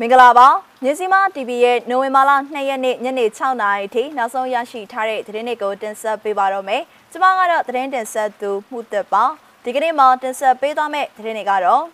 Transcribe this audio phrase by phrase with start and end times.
[0.00, 0.48] မင်္ဂလာပါ
[0.82, 6.82] မြစီမ TV ရဲ့နိုဝင်ဘာလ2ရက်နေ့ညနေ6နာရီထိနောက်ဆုံးရရှိထားတဲ့သတင်းတွေကိုတင်ဆက်ပေးပါတော့မယ်။
[7.12, 9.24] ကျွန်မကတော့သတင်းတင်ဆက်သူမှုသက်ပါ။
[9.64, 11.84] ဒီကနေ့မှာတင်ဆက်ပေးသွားမယ့်သတင်းတွေကတော့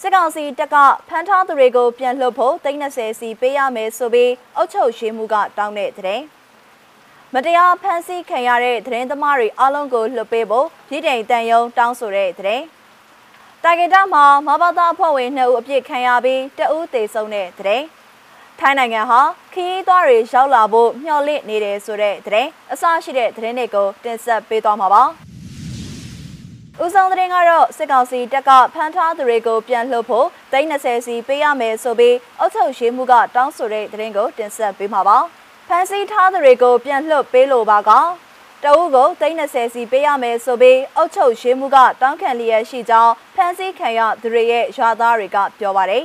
[0.00, 0.76] စစ်ကောင်စီတပ်က
[1.08, 6.22] ဖမ်းထားသူတွေကိုပြန်လှုပ်ဖို့30စီပေးရမယ်ဆိုပြီးအုပ်ချုပ်ရေးမှုကတောင်းတဲ့သတင်း။
[7.34, 12.64] မတရားဖမ်းဆီးခံရတဲ့သတင်းသမားတွေအလုံးကိုလှုပ်ပေးဖို့ပြည်တိုင်တန်ယုံတောင်းဆိုတဲ့သတင်း။
[13.66, 17.82] တာဂက်တာမှာမဘာသာအဖွဲ့ဝင်2ဦးအပြစ်ခံရပြီးတဦးသေဆုံးတဲ့တဲ့
[18.58, 19.20] ထိုင်းနိုင်ငံဟာ
[19.52, 25.02] ခရီးသွားတွေရောက်လာဖို့မျှော်လင့်နေတယ်ဆိုတဲ့တဲ့အစရှိတဲ့သတင်းတွေကိုတင်ဆက်ပေးသွားမှာပါ
[26.82, 35.18] ဦးဆောင်သတင်းကတော့စစ်ကောင်စီတပ်ကဖမ်းထားသူတွေကိုပြန်လှုပ်ဖို့30စီပေးရမယ်ဆိုပြီးအုပ်ချုပ်ရေးမှုကတောင်းဆိုတဲ့သတင်းကိုတင်ဆက်ပေးမှာပါ
[35.68, 37.90] ဖမ်းဆီးထားသူတွေကိုပြန်လှုပ်ပေးလိုပါက
[38.64, 46.04] တအုပ်ကို30စီပေးရမယ်ဆိုပြီးအုပ်ချုပ်ရေးမှုကတောင်းခံလျက်ရှိကြောင်းဖမ်းဆီးခံရသူတွေရဲ့ရွာသားတွေကပြောပါတယ်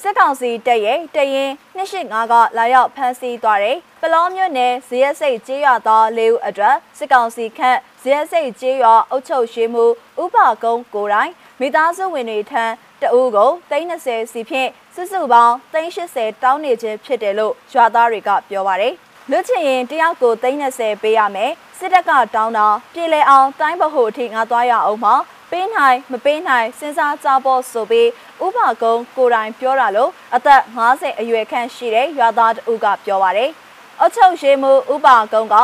[0.00, 9.84] စစ်ကောင်စီတပ်ရဲ့တရင်285ကလာရောက်ဖမ်းဆီးသွားတဲ့ပလောမြို့နယ်ဇရက်စိတ်ကျေးရွာသား၄ဦးအတွက်စစ်ကောင်စီခန့်ဇရက်စိတ်ကျေးရွာအုပ်ချုပ်ရေးမှု
[10.22, 12.64] ဥပကုန်းကိုတိုင်မိသားစုဝင်တွေထံ
[13.02, 18.94] တအူးကို30စီဖြင့်စုစုပေါင်း380တောင်းနေခြင်းဖြစ်တယ်လို့ရွာသားတွေကပြောပါတယ်
[19.30, 25.14] လွတ်ချင်ရင်တယောက်ကို30ပေးရမယ် စစ်တပ်ကတောင်းတာပြည်လဲအောင်တိုင်းဗဟိုအထိငါသွားရအောင်မှာ
[25.50, 28.08] ပေးနိုင်မပေးနိုင်စဉ်းစားကြဖို့ဆိုပြီး
[28.44, 33.50] ဥပကုံကိုတိုင်ပြောတာလို့အသက်50အရွယ်ခန့်ရှိတဲ့ရွာသားတဦးကပြောပါတယ်။
[34.04, 35.56] အချုပ်ရှိမှုဥပကုံက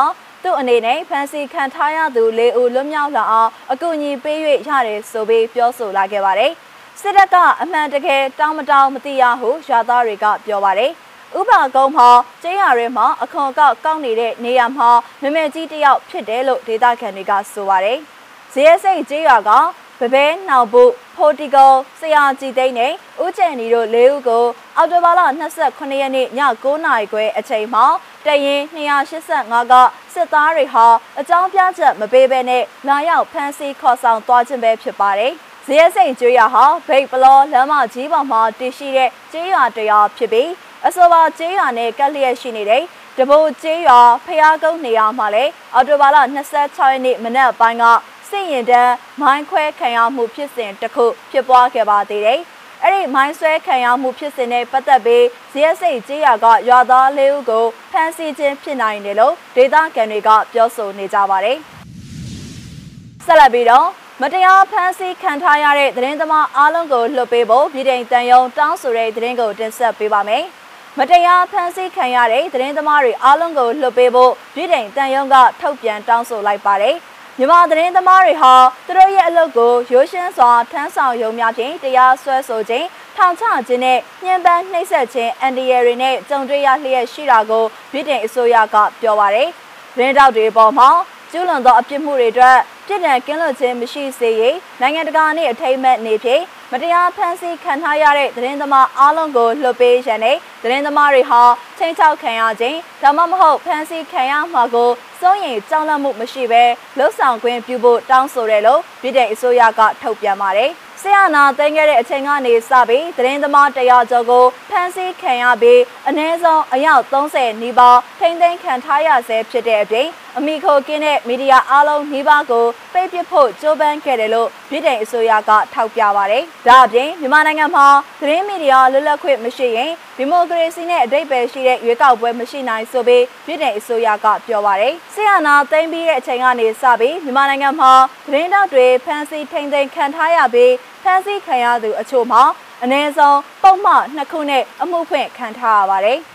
[0.43, 6.51] သူ့အနေနဲ့ဖန်စီခံထားရသူလေးဦးလွတ်မြောက်လာအောင်အကူအညီပေး၍ရတယ်ဆိုပြီးပြောဆိုလာခဲ့ပါတယ်။
[7.01, 10.91] စစ်တပ်ကအမှန်တကယ်တောင်းမတောင်းမသိရဟုရွာသားတွေကပြောပါတယ်။
[11.39, 12.09] ဥပကုန်းမှာ
[12.43, 14.89] ကျင်းရရဲမှာအခွန်ကောက်ကောက်နေတဲ့နေရာမှာ
[15.21, 17.99] မမေကြီးတယောက်ဖြစ်တယ်လို့ဒေသခံတွေကဆိုပါတယ်။
[18.53, 19.51] ဇေယစိတ်ကျေးရွာက
[19.99, 24.45] ဗဘဲနှောင်ဖို့ဖိုတီကိုဆရာကြည်သိန်းနဲ့ဦးကျန်နီတို့၄ဦးကို
[24.77, 25.21] အော်တိုဘာလ
[25.61, 26.27] 28ရက်နေ့ည
[26.63, 27.85] 9:00နာရီခွဲအချိန်မှာ
[28.25, 29.73] တရင်285က
[30.13, 30.87] စစ်သားတွေဟာ
[31.19, 35.33] အကြောင်းပြချက်မပေးဘဲနဲ့လာရောက်ဖမ်းဆီးခေါ်ဆောင်သွားခြင်းပဲဖြစ်ပါတယ်။
[35.65, 40.49] ဇေယစိန်ကျွေးရဟာဗိတ်ပလောလမ်းမကြီးပေါ်မှာတည်ရှိတဲ့ကျေးရွာတရားဖြစ်ပြီး
[40.83, 42.83] အဆိုပါကျေးရွာနဲ့ကပ်လျက်ရှိနေတဲ့
[43.17, 46.17] တဘိုကျေးရွာဖျားကုန်းနေရာမှာလည်းအော်တိုဘာလ
[46.57, 47.83] 26ရက်နေ့မနက်ပိုင်းက
[48.29, 52.39] စစ်ရင်တန်းမိုင်းခွဲခံရမှုဖြစ်စဉ်တစ်ခုဖြစ်ပွားခဲ့ပါသေးတယ်။
[52.83, 61.57] အဲ့ဒီမိုင်းဆွဲခံရမှုဖြစ်စဉ်နဲ့ပတ်သက်ပြီးဇရက်စိတ်ကျေးရွာကရွာသားလေးဦးကိုဖမ်းဆီးခြင်းဖြစ်နိုင်တယ်လို့ဒေသခံတွေကပြောဆိုနေကြပါတယ်။
[63.25, 63.87] ဆက်လက်ပြီးတော့
[64.21, 70.45] မတရားဖမ်းဆီးခံထားရတဲ့သတင်းသမားအားလုံးကိုလွှတ်ပေးဖို့ပြည်ထောင်တန်ယုံတောင်းဆိုတဲ့သတင်းကိုတင်ဆက်ပေးပါမယ်။
[70.99, 76.95] မတရားဖမ်းဆီးခံရတဲ့သတင်းသမားတွေအားလုံးကိုလွှတ်ပေးဖို့ပြည်တိုင်တန်ယုံကထုတ်ပြန်တောင်းဆိုလိုက်ပါတယ်။
[77.37, 78.53] မြန်မာသတင်းသမားတွေဟာ
[78.85, 89.49] သူတို့ရဲ့အလုပ်ကိုရိုးရှင်းစွာထမ်းဆောင်ရုံများဖြင့်တရားစွဲဆိုခြင်းထောင်ချခြင်းနဲ့ညှဉ်းပန်းနှိပ်စက်ခြင်းအန်ဒီရတွေနဲ့ကြုံတွေ့ရလျက်ရှိတာကိုပြည်တိုင်အစိုးရကပြောပါတယ်။
[89.97, 90.89] ရင်းတောက်တွေပေါ်မှာ
[91.31, 92.57] ကျူးလွန်သောအပြစ်မှုတွေအတွက်
[92.87, 101.41] ပြည်ထန်ကင်းလွတ်ခြင်းမရှိစေရေးနိုင်ငံတကာနှင့်အထိမ်းအမှတ်နေဖြင့်မတရားဖမ်းဆီးခံထားရတဲ့သတင်းသမားအားလုံးကိုလွှတ်ပေးရန်နဲ့သတင်းသမားတွေဟာ
[101.77, 104.89] ချိန်ချောက်ခံရခြင်းဒါမှမဟုတ်ဖမ်းဆီးခံရမှာကို
[105.21, 106.63] စိုးရိမ်ကြောက်လန့်မှုမရှိဘဲ
[106.97, 120.07] လှုပ်ဆောင်ခွင့်ပြုဖို့တောင်းဆိုတယ်လို့ပြည်ထောင်အစိုးရကထုတ်ပြန်ပါတယ်။ဆရာနာသိမ်းခဲ့တဲ့အချိန်ကနေစပြီးသတင်းသမားတရားကျော်ကိုဖမ်းဆီးခံရပြီးအနည်းဆုံးအယောက်30နီးပါးထိမ့်သိမ်းခံထားရဆဲဖြစ်တဲ့အပြင်
[120.39, 127.87] အမိခိုကင်းတဲ့မီဒီယာအားလုံးနှီးပါးကိုပိတ်ပစ်ဖို့ကြိုးပမ်းခဲ့တယ်လို့ပြည်ထောင်အစိုးရကထောက်ပြပါတယ်။ဒါအပြင်မြန်မာနိုင်ငံမှာ
[128.21, 137.93] သတင်းမီဒီယာလွတ်လပ်ခွင့်မရှိရင်ဒီမိုကရေစီနဲ့အဓိပ္ပာယ်ရှိတဲ့ရွေးကောက်ပွဲမရှိနိုင်ဆိုပြီးပြည်ထောင်အစိုးရကပြောပါတယ်။ဆီယနာသိမ်းပြီးတဲ့အချိန်ကနေစပြီးမြန်မာနိုင်ငံမှာ
[138.27, 142.43] သတင်းတောက်တွေဖမ်းဆီးထိန်သိမ်းခံထားရပြီးဖမ်းဆီးခံရသူအချို့မှာ
[142.83, 146.19] အ ਨੇ ဆုံးပုံမှန်နှစ်ခုနဲ့အမှုဖွင့်ခံထားရပါတယ်။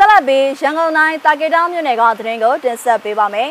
[0.00, 3.50] ဆက်လက်ပြီးရန်ကုန်တိုင်းတာကေတာမြို့နယ်ကသတင်းကိုတင်ဆက်ပေးပါမယ်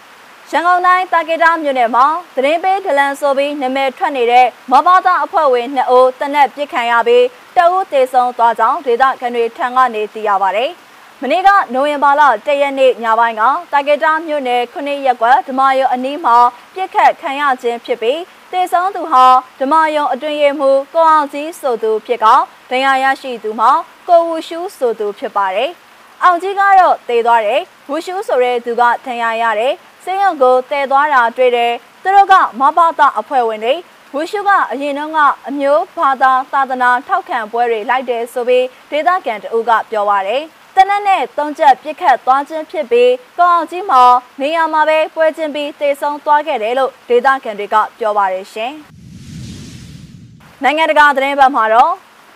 [0.50, 7.24] ။ရန်ကုန်တိုင်းတာကေတာမြို့နယ်မှာသတင်းပေးဒလန်ဆိုပြီးနာမည်ထွက်နေတဲ့မဘာသာအဖွဲ့ဝင်2ဦးတနက်ပြစ်ခံရပြီး
[7.56, 10.64] တအုပ်တေဆုံးသွားကြောင်းဒေသခံတွေထံကနေသိရပါဗျ။
[11.22, 13.42] မနေ့ကနိုဝင်ဘာလ၁ရက်နေ့ညပိုင်းက
[13.72, 16.36] တာကေတာမြို့နယ်ခုနှစ်ရက်ကွက်ဓမ္မယုံအနီးမှာ
[16.74, 18.20] ပြစ်ခတ်ခံရခြင်းဖြစ်ပြီး
[18.52, 19.24] တေဆုံးသူဟာ
[19.60, 22.26] ဓမ္မယုံအတွင်ရမှုကိုအောင်ကြီးဆိုသူဖြစ်က
[22.70, 23.70] ဒဏ်ရာရရှိသူမှာ
[24.08, 25.72] ကိုဝူရှူးဆိုသူဖြစ်ပါတယ်။
[26.24, 29.74] အောင်ကြီးကတော့တည်သွားတယ်ဝူရှူးဆိုတဲ့သူကထင်ရရတယ်
[30.04, 31.72] စိတ်ရုံကိုတည်သွားတာတွေ့တယ်
[32.02, 33.74] သူတို့ကမဘာသာအဖွဲ့ဝင်တွေ
[34.14, 35.18] ဝူရှုကအရင်တုန်းက
[35.48, 40.42] အမျိုးဘာသာသာသနာထောက်ခံပွဲတွေလိုက်တယ်ဆိုပြီးဒေသခံတအုပ်ကပြောပါတယ်
[40.76, 44.02] တနက်နဲ့သုံးချက်ပြစ်ခတ်သွားခြင်းဖြစ်ပြီးကောင်းအောင်ကြီးမှာ
[44.40, 48.72] နေရာမှာပဲပွဲချင်းပြီးတေဆုံးသွားခဲ့တယ်လို့ဒေသခံတွေကပြောပါတယ်ရှင်။
[50.62, 51.92] နိုင်ငံတကာသတင်းဘက်မှာတော့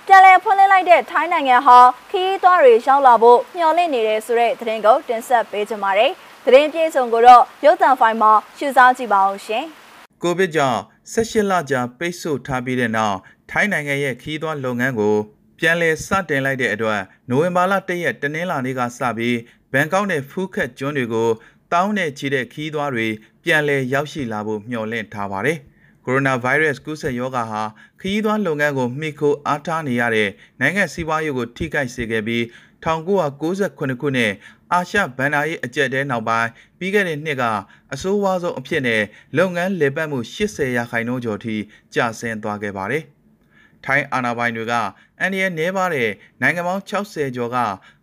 [0.06, 1.78] ပြန်လည်ဖွင့်လှစ်လိုက်တဲ့ထိုင်းနိုင်ငံဟာ
[2.10, 6.12] ခရီးသွားတွေရောက်လာဖို့မျှော်လင့်နေတဲ့ဆိုတဲ့သတင်းကိုတင်ဆက်ပေးကြပါမယ်။
[6.46, 9.64] သတင်းပြေဆုံးကိုတော့ရုပ်သံဖိုင်မှာရှုစားကြည့်ပါအောင်ရှင်။
[10.22, 10.80] ကိုဗစ်ကြောင့်
[11.12, 13.16] 18လကြာပိတ်ဆို့ထားပြီးတဲ့နောက်
[13.50, 15.16] ထိုင်းနိုင်ငံရဲ့ခရီးသွားလုပ်ငန်းကို
[15.58, 17.00] ပြန်လည်စတင်လိုက်တဲ့အတွက်
[17.30, 19.38] နိုဝင်ဘာလ၁ရက်တနင်္လာနေ့ကစပြီး
[19.72, 21.28] ဘန်ကောက်နဲ့ဖူးခက်ကျွန်းတွေကို
[21.72, 23.06] တောင်းနဲ့ချီတဲ့ခီးသွားတွေ
[23.44, 25.58] ပြန်လည်ရောက်ရှိလာဖို့မျှော်လင့်ထားပါတယ်။
[26.06, 27.62] ကိုရိုနာဗိုင်းရပ်စ်ကူးစက်ရောဂါဟာ
[28.00, 30.28] ခရီးသွားလုပ်ငန်းကိုမှီခိုအားထားနေရတဲ့
[30.60, 32.42] နိုင်ငံစီးပွားရေးကိုထိခိုက်စေခဲ့ပြီး
[32.84, 34.32] 1998ခုနှစ်
[34.72, 37.44] အာရှဘဏ္ဍာရေးအကြက်တဲနောက်ပိုင်းပြီးခဲ့တဲ့နှစ်က
[37.92, 39.02] အဆိုးဝါးဆုံးအဖြစ်နဲ့
[39.38, 41.54] လုပ်ငန်းလေပတ်မှု80ရာခိုင်နှုန်းကျော်ထိ
[41.94, 43.04] ကျဆင်းသွားခဲ့ပါတယ်။
[43.84, 44.74] ထိုင်းအာဏာပိုင်တွေက
[45.20, 47.56] အန်ဒီရဲ့နေပါတဲ့နိုင်ငံပေါင်း60ကျော်က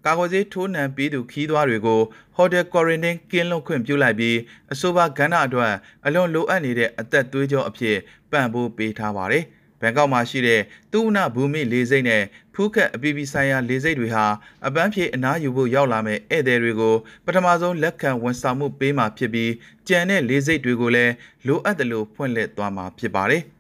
[0.06, 2.02] ကာကွယ်ဆေးထိုးနှံပြီးသူခီးသွားတွေကို
[2.36, 4.38] ဟိုတယ်ကွာရင်တင်းကင်းလွတ်ခွင့်ပြုလိုက်ပြီး
[4.72, 5.74] အဆိုပါကဏ္ဍအတွက်
[6.06, 7.98] အလွန်လိုအပ်နေတဲ့အသက်သွေးကြောအဖြစ်
[8.32, 9.46] ပံ့ပိုးပေးထားပါတယ်။
[9.82, 10.62] ဘန်ကောက်မှာရှိတဲ့
[10.92, 12.24] သူဝနဘူမိလေစိတ်နဲ့
[12.54, 14.26] ဖူးခက်အပီပီဆိုင်ရာလေစိတ်တွေဟာ
[14.68, 16.96] အပန်းဖြေအနားယူဖို့ရောက်လာမဲ့ဧည့်သည်တွေကို
[17.26, 19.52] ပထမဆုံးလက်ခံဝန်ဆောင်မှုပေးမှာဖြစ်ပြီး
[19.88, 21.14] ကြံတဲ့လေစိတ်တွေကိုလည်း
[21.48, 23.44] လိုအပ်တယ်လို့ဖွင့်လှစ်သွားမှာဖြစ်ပါတယ်။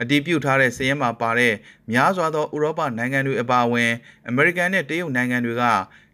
[0.00, 1.54] အတည်ပြုထားတဲ့စည်ရင်မှာပါတဲ့
[1.92, 3.92] များစွာသောဥရောပနိုင်ငံတွေအပါအဝင်
[4.28, 5.64] အမေရိကန်နဲ့တရုတ်နိုင်ငံတွေက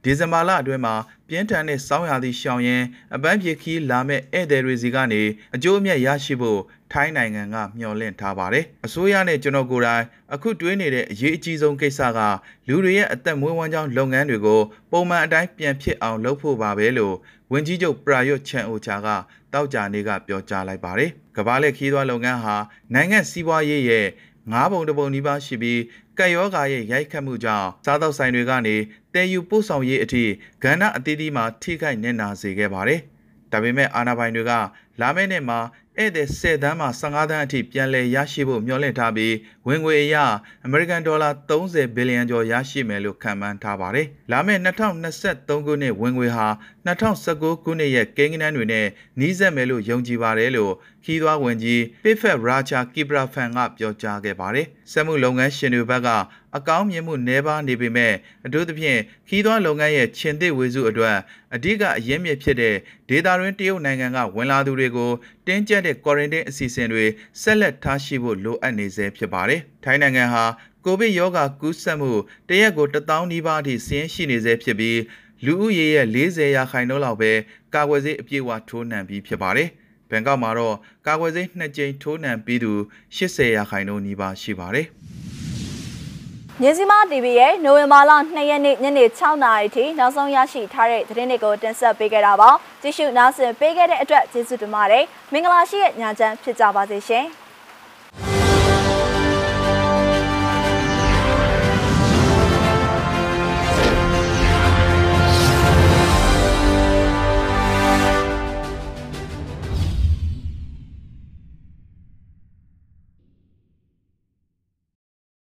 [0.04, 0.94] ဒီဇင်ဘာလအတွင်းမှာ
[1.28, 2.82] ပြင်းထန်တဲ့စောင်းရာသီရှောင်ရင်
[3.14, 5.22] အပန်းဖြေခီးလာမဲ့ဧည့်သည်တွေစီကနေ
[5.54, 6.60] အကျိုးအမြတ်ရရှိဖို့
[6.92, 10.04] ထိုင်းနိုင်ငံကမျှော်လင့်ထားပါတယ်။အစိုးရနဲ့ကျွန်တော်ကိုယ်တိုင်
[10.34, 12.20] အခုတွေးနေတဲ့အရေးအကြီးဆုံးကိစ္စက
[12.68, 14.60] လူတွေရဲ့အသက်မွေးဝမ်းကြောင်းလုပ်ငန်းတွေကို
[14.92, 17.14] ပုံမှန်အတိုင်းပြန်ဖြစ်အောင်လုပ်ဖို့ပါပဲလို့
[17.52, 19.08] ဝန်ကြီးချုပ်ပရာယွတ်ချန်အိုချာက
[19.52, 22.56] တောက်ကြနေကပြောကြားလိုက်ပါတယ်။ကမ္ဘာလက်ခီးသွွားလုပ်ငန်းဟာ
[22.94, 24.06] နိုင်ငံစီးပွားရေးရဲ့
[24.52, 25.80] ငါးပုံတစ်ပုံနီးပါးရှိပြီး
[26.18, 28.76] ကက်ယောဂါရဲ့ရိုက်ခတ်မှုကြောင့်စားသောက်ဆိုင်တွေကနေ
[29.14, 30.24] တည်ယူပို့ဆောင်ရေးအထိ
[30.64, 33.00] ကဏ္ဍအသီးသီးမှာထိခိုက်နေနာစေခဲ့ပါတယ်။
[33.52, 34.52] ဒါပေမဲ့အာဏာပိုင်တွေက
[35.00, 35.58] လာမယ့်နှစ်မှာ
[36.00, 39.34] ဧည့်သည်10သန်းမှ15သန်းအထိပြန်လည်ရရှိဖို့မျှော်လင့်ထားပြီး
[39.68, 40.16] ဝင်ငွေအရ
[40.64, 46.46] အမေရိကန်ဒေါ်လာ30ဘီလီယံကျော်ရရှိမယ်လို့ခန့်မှန်းထားပါတယ်။လာမယ့်2023ခုနှစ်ဝင်ငွေဟာ
[46.86, 48.86] 2019ခုနှစ်ရဲ့ကိန်းဂဏန်းတွေနဲ့
[49.18, 50.72] နှီးစပ်မယ်လို့ယုံကြည်ပါတယ်လို့
[51.04, 56.08] ခီးသွွားဝင်ကြီးပိဖက်ရာချာကီပရာဖန်ကပြောကြားခဲ့ပါတယ်။စက်မှုလုပ်ငန်းရှင်တွေဘက်က
[56.56, 58.14] အကောင်းမြင်မှုနှဲပါနေပေမဲ့
[58.46, 61.16] အထူးသဖြင့်ခီးသွွားလုပ်ငန်းရဲ့ခြင်သစ်ဝေစုအတွက်
[61.54, 62.76] အဓိကအရင်းမြစ်ဖြစ်တဲ့
[63.08, 65.12] ဒေတာရင်းတရုတ်နိုင်ငံကဝင်လာသူတွေကို
[65.46, 67.04] တင်းကျပ်တဲ့ quarantine အစီအစဉ်တွေ
[67.40, 70.44] ဆက်လက်ထားရှိဖို့လိုအပ်နေဆဲဖြစ်ပါတယ်။ထိုင်းနိုင်ငံဟာ
[70.84, 72.12] ကိုဗစ်ရောဂါကူးစက်မှု
[72.48, 74.98] တရက်ကို1000နီးပါးအထိဆင်းရှိနေဆဲဖြစ်ပြီး
[75.46, 77.32] လူဦးရေရဲ့40ရာခိုင်နှုန်းလောက်ပဲ
[77.74, 79.68] ကာကွယ်ဆေးအပြည့်အဝထိုးနှံပြီးဖြစ်ပါတယ်။
[80.10, 80.76] ဘန်ကောက်မှာတော့
[81.06, 82.72] ကာကွယ်ဆေး2ကြိမ်ထိုးနှံပြီးသူ
[83.16, 84.86] 80ရာခိုင်နှုန်းနီးပါးရှိပါတယ်။
[86.60, 92.50] မြင်းစီမ TV ရဲ့နိုဝင်ဘာလ2ရက်နေ့ညနေ6နာရီထိနောက်ဆုံးရရှိထားတဲ့သတင်းတွေကိုတင်ဆက်ပေးခဲ့တာပါ
[92.82, 97.24] ကြည့်ရှုနားဆင်ပေးခဲ့တဲ့အတွက်ကျေးဇူးတင်ပါတယ်မင်္ဂလာရှိတဲ့ညချမ်းဖြစ်ကြပါစေရှင်